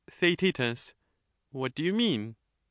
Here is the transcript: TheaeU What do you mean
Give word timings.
TheaeU 0.09 0.93
What 1.51 1.75
do 1.75 1.83
you 1.83 1.93
mean 1.93 2.35